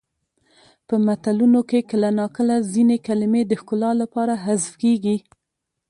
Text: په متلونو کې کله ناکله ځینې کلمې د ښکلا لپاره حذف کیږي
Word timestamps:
په 0.87 0.95
متلونو 1.05 1.61
کې 1.69 1.79
کله 1.91 2.09
ناکله 2.19 2.55
ځینې 2.73 2.97
کلمې 3.07 3.41
د 3.45 3.51
ښکلا 3.61 3.91
لپاره 4.01 4.33
حذف 4.45 4.71
کیږي 4.81 5.17